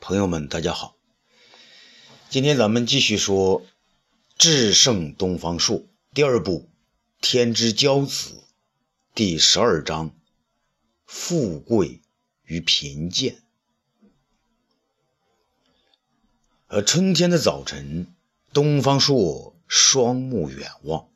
[0.00, 0.96] 朋友们，大家好。
[2.30, 3.62] 今天咱们继续说
[4.38, 5.78] 《至圣东方朔》
[6.14, 6.60] 第二部
[7.20, 8.34] 《天之骄子》
[9.14, 10.10] 第十二章
[11.06, 12.02] 《富贵
[12.44, 13.34] 与贫贱》。
[16.68, 18.14] 而春天的早晨，
[18.52, 21.08] 东方朔双目远望，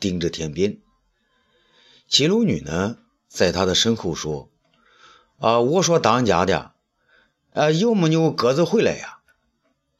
[0.00, 0.78] 盯着天边。
[2.08, 2.98] 齐鲁女呢，
[3.28, 4.50] 在他的身后说
[5.38, 6.74] ：“啊，我说当家的。”
[7.58, 9.18] 啊，有没有鸽子回来呀？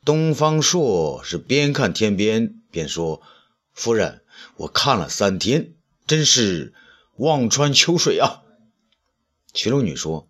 [0.05, 3.21] 东方朔是边看天边边说
[3.75, 4.23] ：“夫人，
[4.59, 5.73] 我看了三天，
[6.07, 6.73] 真是
[7.17, 8.43] 望穿秋水啊。”
[9.53, 10.29] 齐鲁女说：“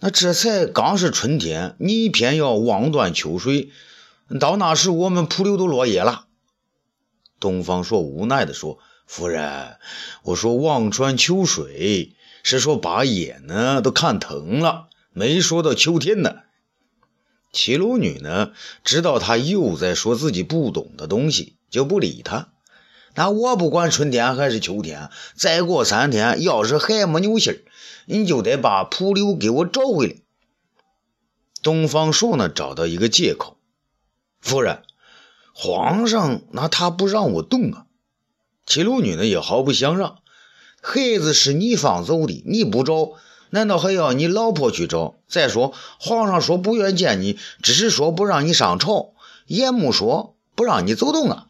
[0.00, 3.70] 那这才刚是春天，你偏要望断秋水，
[4.40, 6.24] 到那时我们蒲柳都落叶了。”
[7.38, 9.76] 东方朔无奈地说：“夫人，
[10.22, 16.36] 我说望穿秋水，是说把眼呢都看疼了。”没说到秋天呢，
[17.52, 18.52] 齐鲁女呢
[18.84, 22.52] 知道他又在说自己不懂的东西，就不理他。
[23.16, 27.58] 那我不管春天还是秋天，再过三天要是还没有信儿，
[28.06, 30.14] 你就得把蒲柳给我找回来。
[31.60, 33.56] 东方朔呢找到一个借口，
[34.40, 34.82] 夫人，
[35.52, 37.86] 皇上那他不让我动啊。
[38.64, 40.18] 齐鲁女呢也毫不相让，
[40.80, 43.14] 孩子是你放走的，你不找。
[43.50, 45.16] 难道还要你老婆去找？
[45.28, 49.12] 再说，皇上说不愿见你，只是说不让你上朝，
[49.46, 51.46] 也没说不让你走动啊。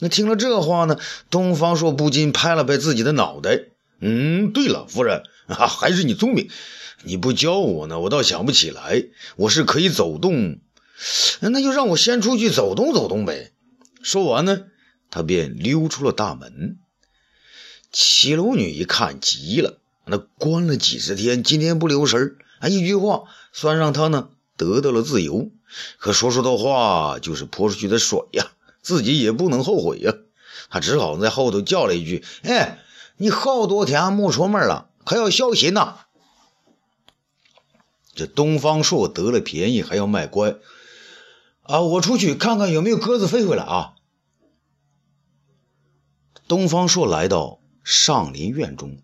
[0.00, 0.98] 那听了这话呢，
[1.30, 3.66] 东方朔不禁拍了拍自己的脑袋。
[4.00, 6.50] 嗯，对了，夫人啊，还是你聪明。
[7.04, 9.04] 你不教我呢，我倒想不起来。
[9.36, 10.58] 我是可以走动，
[11.40, 13.52] 那就让我先出去走动走动呗。
[14.02, 14.64] 说完呢，
[15.10, 16.78] 他便溜出了大门。
[17.92, 19.81] 七楼女一看，急了。
[20.04, 25.50] 那关了几十天，今天不留神啊，一句话算让他呢得到了自由。
[25.98, 30.14] 可说出的话就是泼出去的水呀，自己也不能后悔呀。
[30.68, 32.78] 他只好在后头叫了一句：“哎，
[33.16, 35.98] 你好多天没出门了，可要小心呐。”
[38.14, 40.56] 这东方朔得了便宜还要卖乖
[41.62, 41.80] 啊！
[41.80, 43.94] 我出去看看有没有鸽子飞回来啊。
[46.46, 48.98] 东方朔来到上林苑中。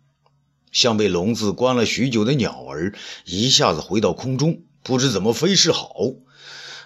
[0.79, 2.95] 像被笼子关了许久的鸟儿，
[3.25, 5.93] 一下子回到空中，不知怎么飞是好。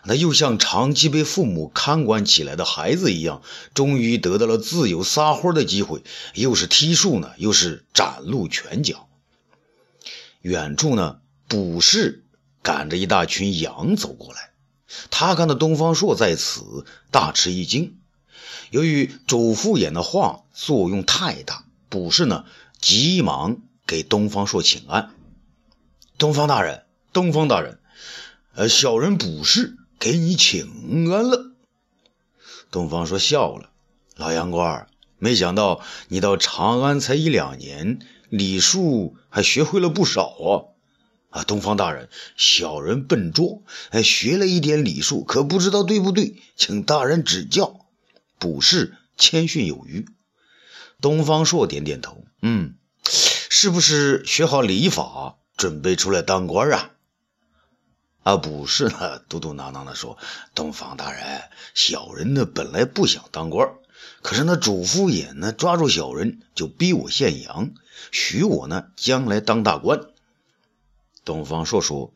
[0.05, 3.43] 那又像长期被父母看管起来的孩子一样，
[3.75, 9.11] 终于得到了自由撒欢的机会，又是踢树呢，又是展露拳脚。
[10.41, 12.25] 远处呢，卜氏
[12.63, 14.53] 赶着一大群羊走过来，
[15.11, 17.99] 他看到东方朔在此，大吃一惊。
[18.71, 22.47] 由于主父偃的话作用太大，卜氏呢
[22.81, 23.61] 急忙。
[23.93, 25.15] 给东方朔请安，
[26.17, 27.79] 东方大人，东方大人，
[28.55, 31.53] 呃，小人卜氏给你请安了。
[32.71, 33.69] 东方朔笑了，
[34.17, 34.87] 老杨官，
[35.19, 37.99] 没想到你到长安才一两年，
[38.31, 40.73] 礼数还学会了不少啊！
[41.29, 47.85] 啊，东方大人，小人笨拙，还，学了一点礼数，可不知道对不对，请大人指教。
[48.39, 50.07] 卜氏谦逊有余。
[51.03, 52.77] 东方朔点点头，嗯。
[53.63, 56.91] 是不是学好礼法，准备出来当官啊？
[58.25, 60.19] 啊，不是呢，嘟嘟囔囔的说
[60.53, 61.43] ：“东方大人，
[61.73, 63.73] 小人呢本来不想当官，
[64.21, 67.71] 可是那主父偃呢抓住小人，就逼我献羊，
[68.11, 70.07] 许我呢将来当大官。”
[71.25, 72.13] 东方朔说：“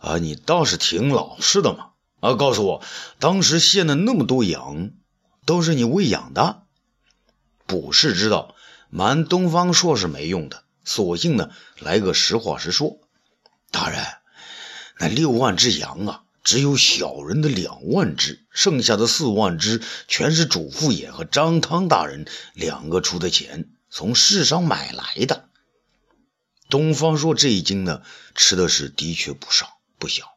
[0.00, 1.92] 啊，你倒是挺老实的嘛！
[2.20, 2.82] 啊，告诉我，
[3.18, 4.90] 当时献的那么多羊，
[5.46, 6.64] 都是你喂养的？”
[7.64, 8.54] 卜氏知道
[8.90, 10.62] 瞒东方朔是没用的。
[10.84, 12.98] 索性呢，来个实话实说。
[13.70, 14.04] 大人，
[14.98, 25.48] 那六万只羊啊，只有小人的两万只，剩下的四万只全是主父偃和张汤大人两个出的钱从市上买来的。
[26.68, 28.02] 东方朔这一惊呢，
[28.34, 30.36] 吃的是的确不少不小。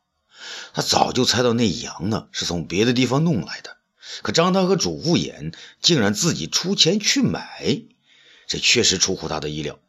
[0.73, 3.77] 他早就猜到那羊呢是从别的地方弄来的，
[4.21, 7.81] 可张汤和主父偃竟然自己出钱去买，
[8.47, 9.79] 这确实出乎他的意料。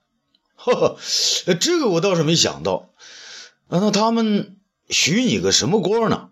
[0.74, 0.98] 呵，
[1.60, 2.94] 这个我倒是没想到。
[3.68, 4.56] 那他们
[4.88, 6.30] 许你个什么官呢？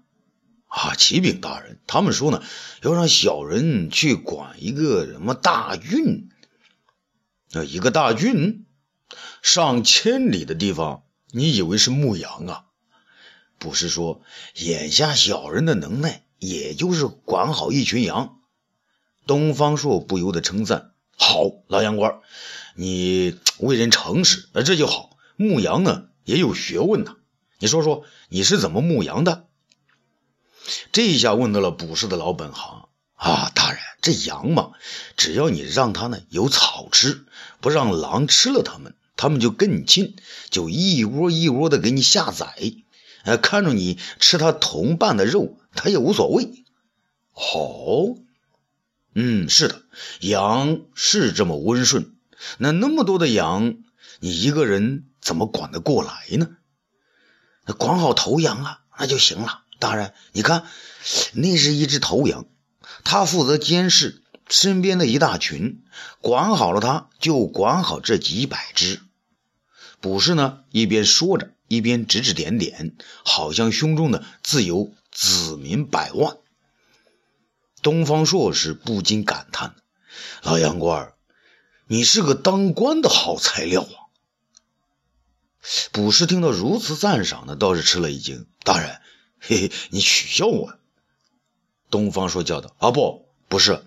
[0.69, 2.43] 啊，启禀大人，他们说呢，
[2.83, 6.29] 要让小人去管一个什么大郡。
[7.53, 8.67] 啊，一个大郡，
[9.43, 12.65] 上千里的地方，你以为是牧羊啊？
[13.59, 14.21] 不是说，
[14.55, 18.41] 眼下小人的能耐，也就是管好一群羊。
[19.27, 22.21] 东方朔不由得称赞：“好，老杨官。”
[22.79, 25.17] 你为人诚实，那这就好。
[25.37, 27.17] 牧羊呢也有学问呐。
[27.59, 29.47] 你说说你是怎么牧羊的？
[30.93, 33.51] 这一下问到了卜氏的老本行啊！
[33.55, 34.73] 大人，这羊嘛，
[35.17, 37.25] 只要你让它呢有草吃，
[37.63, 40.17] 不让狼吃了它们，它们就跟你亲，
[40.51, 42.75] 就一窝一窝的给你下崽。
[43.25, 46.65] 呃，看着你吃它同伴的肉，它也无所谓。
[47.33, 48.17] 好，
[49.19, 49.81] 嗯，是的，
[50.21, 52.15] 羊是这么温顺。
[52.59, 53.79] 那那么多的羊，
[54.21, 56.59] 你一个人怎么管得过来呢？
[57.79, 59.63] 管好头羊啊，那就行了。
[59.79, 60.65] 大人，你看，
[61.33, 62.45] 那是一只头羊，
[63.05, 65.83] 他负责监视身边的一大群，
[66.21, 69.01] 管好了它，就管好这几百只。
[70.03, 76.37] 卜士呢，一边说着，一边指指点点，好像胸中的自有子民百万。
[77.87, 79.77] 东方朔是不禁感叹
[80.43, 81.13] ：“老杨官，
[81.87, 84.11] 你是个当官的好材料啊！”
[85.93, 88.49] 卜士听到如此赞赏呢，倒是吃了一惊。
[88.65, 88.99] 大人。
[89.39, 90.75] 嘿嘿，你取笑我？
[91.89, 93.85] 东方朔叫道：“啊，不，不是，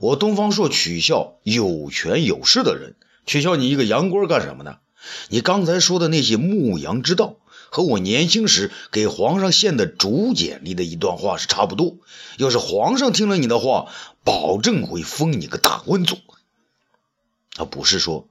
[0.00, 4.78] 我东方朔取笑有权有势的人，取笑你一个杨官干什么呢？
[5.28, 7.36] 你刚才说的那些牧羊之道，
[7.70, 11.98] 和我年轻时给皇上献的竹简里的一段话是差不多。
[12.36, 13.92] 要是皇上听了你的话，
[14.24, 16.18] 保证会封你个大官做。”
[17.54, 18.28] 他，不是说，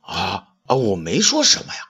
[0.00, 1.80] 啊啊，我没说什么呀。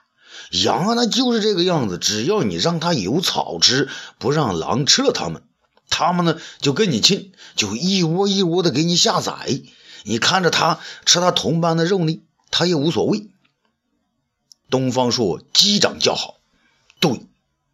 [0.63, 1.97] 羊啊，那就是这个样子。
[1.99, 3.87] 只要你让它有草吃，
[4.17, 5.43] 不让狼吃了它们，
[5.89, 9.61] 它们呢就跟你亲，就一窝一窝的给你下崽。
[10.03, 13.29] 你看着它吃它同伴的肉呢，它也无所谓。
[14.69, 16.37] 东方朔击掌叫好
[16.99, 17.11] ：“对，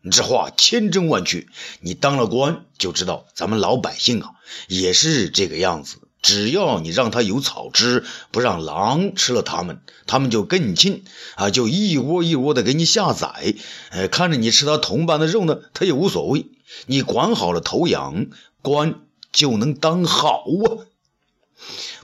[0.01, 1.47] 你这话千真万确。
[1.81, 4.31] 你当了官就知道，咱们老百姓啊
[4.67, 11.03] 也是这个样子。”只要你让他有草吃，不让狼吃了他们，他们就跟你亲
[11.35, 13.55] 啊，就一窝一窝的给你下崽。
[13.89, 16.45] 呃，看着你吃他同伴的肉呢，他也无所谓。
[16.85, 18.27] 你管好了头羊，
[18.61, 19.01] 官
[19.33, 20.87] 就能当好啊。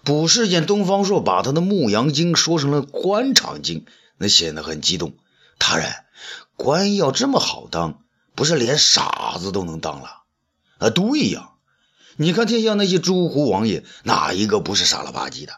[0.03, 3.86] 卜氏见东方朔把他的牧羊经说成了官场经，
[4.19, 5.16] 那显得很激动。
[5.57, 5.92] 大人，
[6.56, 8.04] 官要这么好当，
[8.36, 10.21] 不是连傻子都能当了？
[10.77, 11.54] 啊，对呀。
[12.18, 15.54] 你看天下那些诸侯王爷，哪一个不是傻了吧唧的？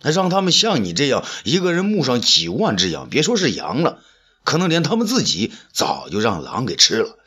[0.00, 4.02] 那让他们像你这样一个人牧上几万只羊，别说是羊了，
[4.44, 7.18] 可能连他们自己早就让狼给吃了。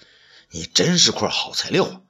[0.49, 2.01] 你真是块好材料啊！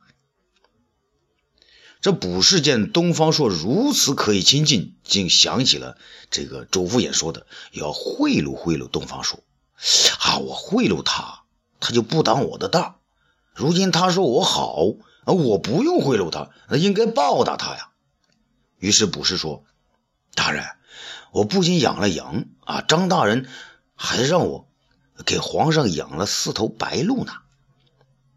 [2.07, 5.97] 这卜氏见东方朔如此可以亲近，竟想起了
[6.31, 9.43] 这个周敷衍说的要贿赂贿赂东方朔。
[10.21, 11.43] 啊，我贿赂他，
[11.81, 13.01] 他就不当我的道。
[13.53, 14.85] 如今他说我好。
[15.25, 15.33] 啊！
[15.33, 17.89] 我不用贿赂他，应该报答他呀。
[18.79, 19.65] 于是卜氏说
[20.33, 20.63] ：“大人，
[21.33, 23.49] 我不仅养了羊啊，张大人
[23.95, 24.69] 还让我
[25.25, 27.33] 给皇上养了四头白鹿呢。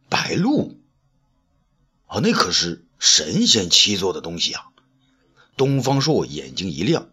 [0.09, 0.81] 白鹿
[2.07, 4.67] 啊，那可是神仙七做的东西啊！”
[5.59, 7.09] 东方朔眼睛一亮：“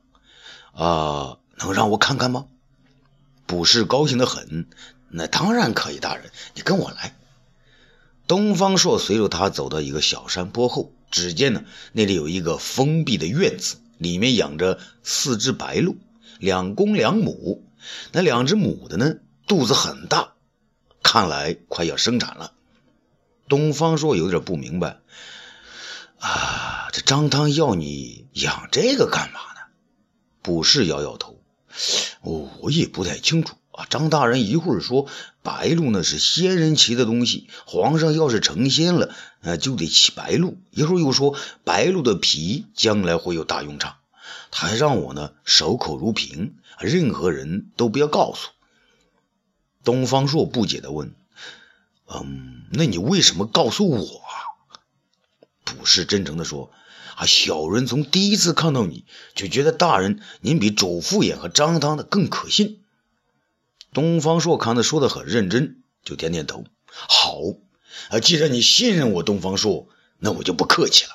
[0.74, 2.46] 啊，能让我看看吗？”
[3.48, 4.68] 卜氏高兴的很
[5.10, 7.18] ：“那当然可以，大人，你跟我来。”
[8.28, 11.64] 东方朔随着他走到一个小山坡后，只见呢
[11.94, 15.96] 那里有一个封闭的院子，里面养着四只白鹿，
[16.38, 17.64] 两公两母。
[18.12, 19.16] 那两只母的呢
[19.48, 20.34] 肚子很大，
[21.02, 22.52] 看来快要生产了。
[23.48, 25.00] 东方朔有点不明白，
[26.20, 29.62] 啊，这张汤要你养这个干嘛呢？
[30.42, 31.40] 卜氏摇摇头，
[32.22, 33.56] 我也不太清楚。
[33.72, 35.06] 啊，张大人一会儿说
[35.44, 40.58] 白鹿呢是仙人骑的东西，皇上要是成仙了，呃，就得骑白鹿。
[40.72, 43.98] 一会儿又说白鹿的皮将来会有大用场，
[44.50, 48.50] 他还让我呢守口如瓶，任何人都不要告诉。
[49.84, 51.14] 东方朔不解地问
[52.10, 54.34] ：“嗯，那你为什么告诉我啊？”
[55.68, 56.72] 卜氏真诚地说
[57.16, 59.06] ：“啊，小人从第一次看到你
[59.36, 62.84] 就觉得大人您比周敷衍和张汤的更可信。”
[63.94, 66.64] 东方朔看他说的很认真，就点点头。
[66.88, 67.38] 好，
[68.10, 69.88] 啊，既然你信任我，东方朔，
[70.20, 71.12] 那我就不客气了。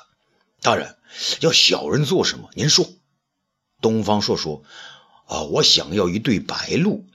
[0.61, 0.97] 大人
[1.41, 2.49] 要小人做什么？
[2.53, 2.89] 您说。
[3.81, 4.63] 东方朔说
[5.27, 7.05] ：“啊，我想要一对白鹿，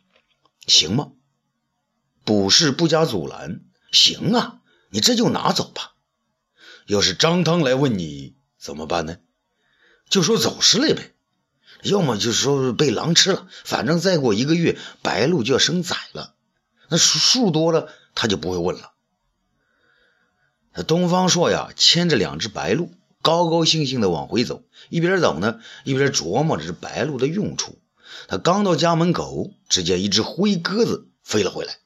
[0.66, 1.12] 行吗？”
[2.24, 5.94] 卜氏不加阻拦：“行啊，你这就拿走吧。
[6.88, 9.18] 要是张汤来问你怎么办呢？
[10.08, 11.12] 就说走失了呗。”
[11.84, 16.34] 要么就说被狼吃了，反正再过一个月，白鹿就要生崽了。
[16.88, 18.94] 那数数多了，他就不会问了。
[20.88, 22.90] 东方朔呀，牵着两只白鹿，
[23.22, 27.78] 高高兴兴的往回走，一边走呢，一边琢磨着这白鹿的用处。
[28.26, 31.76] 他刚到家门口，只见一只灰鸽子飞了回来，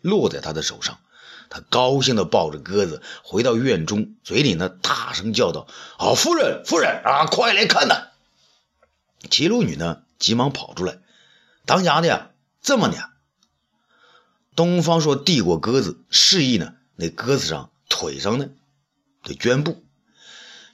[0.00, 0.98] 落在他的手上。
[1.48, 5.66] 他高兴地抱着鸽子回到院中，嘴里呢大声叫道
[5.98, 8.08] ：“啊，夫人，夫人啊，快来看呐！”
[9.30, 10.98] 齐鲁女呢急忙跑出来
[11.66, 12.96] ：“当家的，怎么呢？”
[14.54, 18.48] 东方朔递过鸽子，示意呢那鸽子上腿上呢
[19.22, 19.84] 的绢布。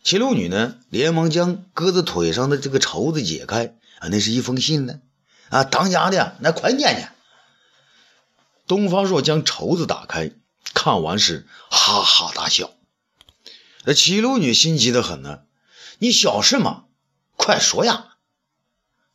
[0.04, 5.00] 齐鲁女呢连忙将鸽子腿上的这个绸子解开，啊，那是一封信呢。
[5.48, 7.12] 啊，当家的，那快念念。
[8.66, 10.32] 东方朔将绸子打开。
[10.82, 12.72] 看完时，哈哈大笑。
[13.84, 15.42] 那齐鲁女心急得很呢，
[16.00, 16.86] 你笑什么？
[17.36, 18.16] 快说呀！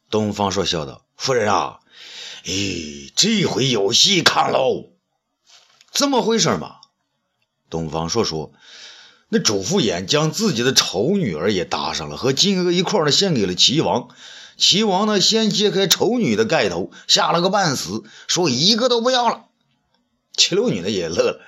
[0.09, 1.81] 东方朔笑道：“夫人啊，
[2.45, 4.91] 咦，这回有戏看喽！
[5.91, 6.77] 怎么回事嘛？”
[7.69, 8.53] 东方朔说
[9.27, 14.07] ：“那主父偃将自己的丑女儿也搭上了，和金娥一块儿献给了齐王。
[14.55, 19.43] 齐王呢，先揭开丑女的盖头，吓了个半死，说一个都不要了。”
[20.38, 21.41] 七六女的也乐了，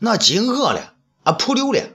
[0.00, 1.90] 那金娥了啊，扑溜了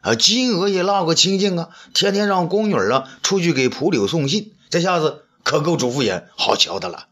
[0.00, 7.08] 啊，金娥也闹个清净啊，天天让宫女啊出去给蒲柳送信，这下子可够主父偃好瞧的了。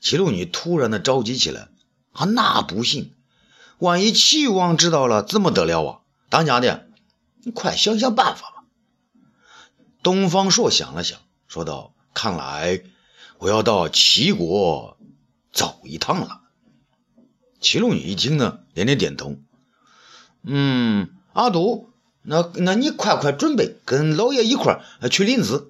[0.00, 1.68] 七六女突然的着急起来
[2.12, 3.12] 啊，那不行，
[3.78, 5.98] 万一齐王知道了，怎么得了啊？
[6.28, 6.86] 当家的，
[7.42, 8.64] 你快想想办法吧。
[10.02, 12.82] 东方朔想了想，说道：“看来
[13.38, 14.96] 我要到齐国
[15.52, 16.42] 走一趟了。”
[17.66, 19.34] 齐鲁女一听呢，连连点头。
[20.44, 21.90] 嗯，阿杜，
[22.22, 25.64] 那那你快快准备，跟老爷一块儿去临淄。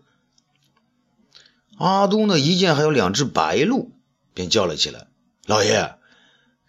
[1.78, 3.92] 阿杜呢，一见还有两只白鹿，
[4.34, 5.06] 便叫了起来
[5.48, 5.96] ：“老爷，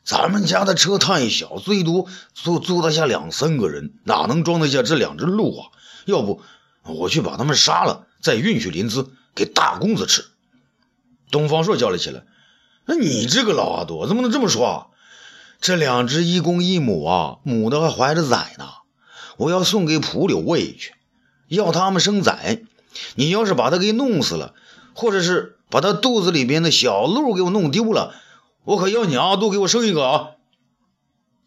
[0.05, 5.67] 咱们家的车太小，最多坐坐得下两三个人，哪能装得下这两只鹿啊？
[6.05, 6.41] 要不
[6.83, 10.23] 我去把他们杀了，再运去临淄给大公子吃。”
[11.31, 12.23] 东方朔叫了起来
[12.87, 14.87] ：“那你这个老阿杜怎么能这么说啊？”
[15.59, 18.65] 这两只一公一母啊，母的还怀着崽呢，
[19.37, 20.93] 我要送给蒲柳喂去，
[21.47, 22.61] 要他们生崽。
[23.15, 24.53] 你要是把它给弄死了，
[24.93, 28.15] 或者是把它肚子里边的小鹿给我弄丢了，
[28.63, 30.29] 我可要你阿杜给我生一个啊！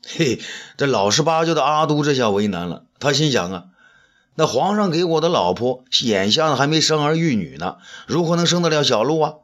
[0.06, 0.40] 嘿，
[0.76, 3.64] 这老实巴交的阿杜这下为难了，他心想啊，
[4.36, 9.34] 那皇上给我的老婆眼下还没生儿育女呢，如何能生得了小鹿啊？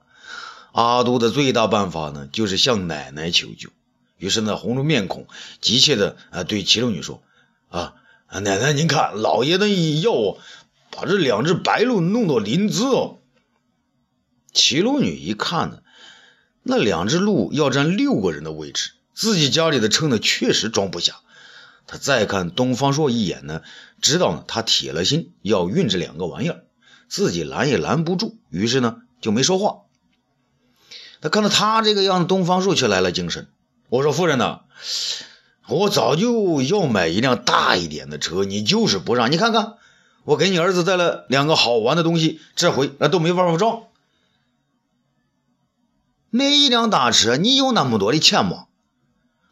[0.73, 3.71] 阿杜的最大办法呢，就是向奶奶求救。
[4.17, 5.27] 于是呢，红着面孔，
[5.61, 7.23] 急切的啊对齐龙女说
[7.69, 7.95] ：“啊，
[8.29, 9.69] 奶奶，您看，老爷子
[10.01, 10.41] 要我
[10.91, 13.19] 把这两只白鹿弄到临淄哦。”
[14.55, 15.81] 齐龙女一看呢，
[16.63, 21.17] 那两只鹿要占六个人的位置，自己家里的车呢确实装不下。
[21.87, 23.61] 他再看东方朔一眼呢，
[24.01, 26.65] 知道呢他铁了心要运这两个玩意儿，
[27.07, 29.83] 自己拦也拦不住，于是呢就没说话。
[31.21, 33.49] 他看到他这个样子，东方朔却来了精神。
[33.89, 34.63] 我说夫人呐，
[35.69, 39.31] 我早就要买一辆大一点的车，你就是不让。
[39.31, 39.75] 你看看，
[40.25, 43.85] 我给你儿子带了两个好玩的东西，这回那都没办法装。
[46.31, 48.67] 买一辆大车，你有那么多的钱吗？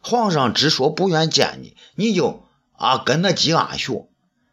[0.01, 4.09] 皇上只说不愿见你，你就啊跟那鸡鸭学，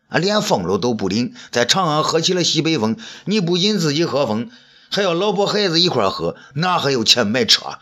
[0.08, 2.96] 啊连风炉都不领，在长安喝起了西北风。
[3.24, 4.48] 你不仅自己喝风，
[4.90, 7.80] 还要老婆孩子一块喝，哪还有钱买车？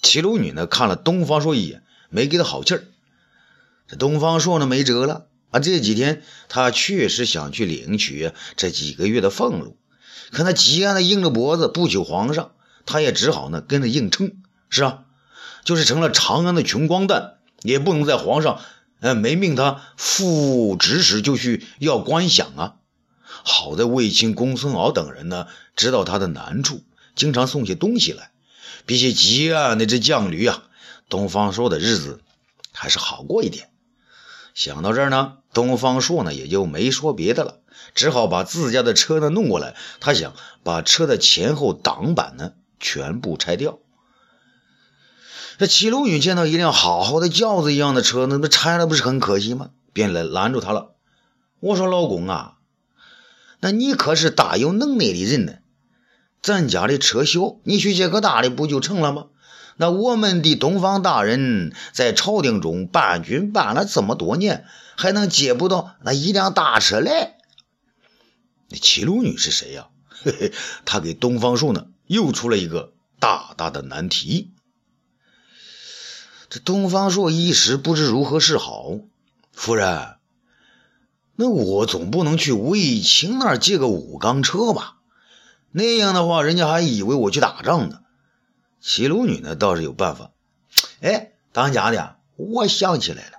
[0.00, 2.84] 齐鲁女呢看了东方朔一眼，没给他好气儿。
[3.88, 5.60] 这东方朔呢没辙了啊！
[5.60, 9.76] 这几天他确实想去领取这几个月的俸禄，
[10.30, 12.52] 可那吉安呢硬着脖子不求皇上，
[12.84, 14.32] 他也只好呢跟着硬撑。
[14.68, 15.04] 是啊，
[15.64, 18.60] 就是成了长安的穷光蛋，也不能在皇上
[19.00, 22.76] 呃没命他副职使就去要官饷啊。
[23.24, 26.82] 好在卫青、公孙敖等人呢知道他的难处，
[27.14, 28.30] 经常送些东西来。
[28.88, 30.62] 比起吉安那只犟驴啊，
[31.10, 32.22] 东方朔的日子
[32.72, 33.68] 还是好过一点。
[34.54, 37.58] 想到这儿呢，东方朔呢也就没说别的了，
[37.94, 39.76] 只好把自家的车呢弄过来。
[40.00, 43.78] 他想把车的前后挡板呢全部拆掉。
[45.58, 49.68] 这齐鲁允见到一辆好好的轿子一样的车，那那拆了不是很可惜吗？
[49.92, 50.92] 便来拦住他了。
[51.60, 52.54] 我说老公啊，
[53.60, 55.56] 那你可是大有能耐的人呢。
[56.42, 59.26] 咱家的车小，你去借个大的不就成了吗？
[59.76, 64.64] 那我们的东方大人在朝廷中办军办了这么多年，
[64.96, 67.36] 还能借不到那一辆大车来？
[68.68, 69.86] 那齐鲁女是谁呀？
[70.08, 70.52] 嘿嘿，
[70.84, 74.50] 她给东方朔呢又出了一个大大的难题。
[76.50, 78.98] 这东方朔一时不知如何是好。
[79.52, 80.16] 夫人，
[81.36, 84.97] 那我总不能去卫青那儿借个五缸车吧？
[85.70, 88.00] 那样的话，人家还以为我去打仗呢。
[88.80, 90.30] 齐鲁女呢倒是有办法，
[91.00, 93.38] 哎，当家的，我想起来了，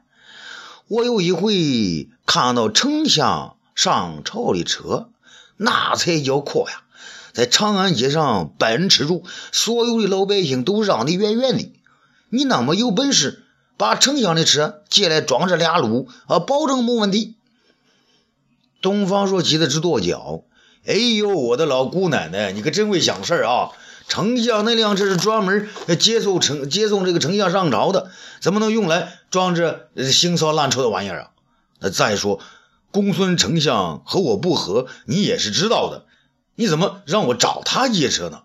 [0.87, 5.09] 我有一回看到丞相上朝的车，
[5.57, 6.83] 那才叫阔呀，
[7.33, 11.73] 在长安街上奔驰住，所有的老百姓都让得远远的。
[12.29, 13.45] 你那么有本事，
[13.77, 17.35] 把丞相的车借来装这俩路啊，保证没问题。
[18.81, 20.43] 东方朔急得直跺脚。
[20.85, 23.71] 哎呦，我的老姑奶奶，你可真会想事儿啊！
[24.07, 25.69] 丞相那辆车是专门
[25.99, 28.09] 接送丞接送这个丞相上朝的，
[28.39, 31.29] 怎么能用来装这腥骚烂臭的玩意儿啊？
[31.79, 32.39] 那再说，
[32.91, 36.05] 公孙丞相和我不和，你也是知道的，
[36.55, 38.41] 你怎么让我找他借车呢？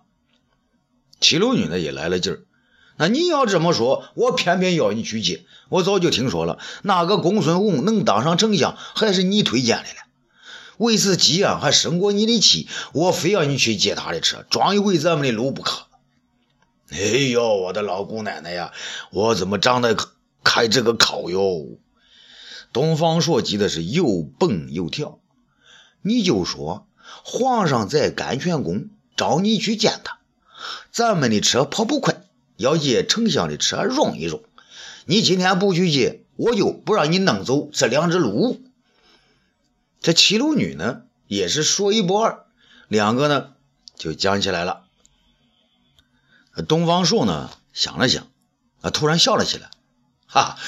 [1.21, 2.41] 齐鲁女呢也来了劲儿，
[2.99, 5.47] 那你要这么说，我偏偏要你去借。
[5.71, 10.04] 我早就听说了，那个公孙弘能当上丞相，还是你推荐的了。
[10.79, 15.87] 为此急啊，还生过你的气，我非要你去借他的车，装一回咱们的路不可。
[16.91, 18.73] 哎呦，我的老姑奶奶呀，
[19.11, 19.97] 我怎么长得
[20.43, 21.79] 开这个口哟？
[22.73, 25.21] 东方朔急的是又蹦又跳。
[26.03, 26.89] 你就说
[27.23, 30.19] 皇上在甘泉宫找你去见他，
[30.91, 32.23] 咱们的车跑不快，
[32.57, 34.43] 要借丞相的车容一容。
[35.07, 38.61] 你今天不去借，我就不让你弄走这两只鹿。
[40.05, 42.45] 这齐鲁女呢，也是说一不二，
[42.89, 43.55] 两个呢
[43.97, 44.85] 就讲起来了。
[46.69, 48.27] 东方朔呢想了想，
[48.83, 49.71] 啊，突然笑了起来，
[50.27, 50.59] 哈，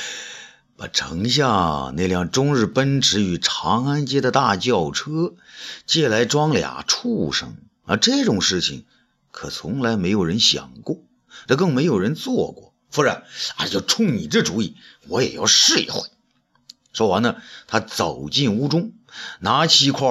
[0.79, 5.35] 把丞相那辆中日奔驰与长安街的大轿车
[5.85, 8.87] 借来装俩畜生啊，这种事情
[9.33, 10.97] 可从来没有人想过，
[11.47, 12.73] 这更没有人做过。
[12.91, 13.23] 夫人，
[13.57, 14.77] 啊，就冲你这主意，
[15.09, 16.09] 我也要试一回。
[16.97, 17.37] 说完呢，
[17.67, 18.95] 他走进屋中。
[19.41, 20.09] 拿起一块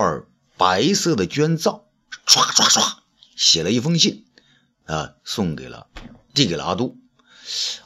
[0.56, 1.88] 白色的绢皂，
[2.28, 2.98] 唰唰唰
[3.36, 4.28] 写了一封信，
[4.86, 5.88] 啊，送给了，
[6.36, 6.98] 递给了阿杜。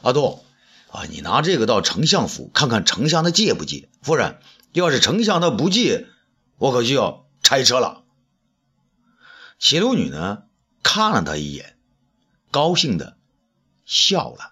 [0.02, 0.44] 阿杜，
[0.90, 3.88] 啊，你拿这个到丞相府看看，丞相他借不借？
[4.02, 4.38] 夫人，
[4.72, 6.06] 要是丞相他不借，
[6.58, 8.04] 我可就要拆车了。
[9.58, 10.42] 齐鲁女呢，
[10.82, 11.78] 看了他一眼，
[12.50, 13.16] 高兴的
[13.86, 14.49] 笑了。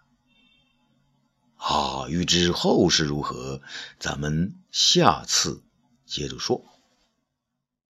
[1.59, 3.61] 啊，欲知后事如何，
[3.99, 5.63] 咱们下次。
[6.07, 6.65] 接着说。